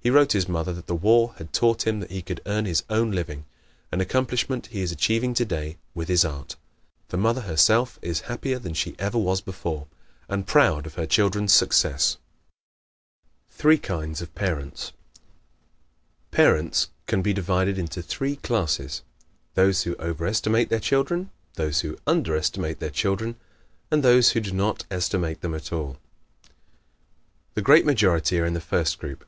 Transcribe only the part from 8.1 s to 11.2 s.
happier than she ever was before, and proud of her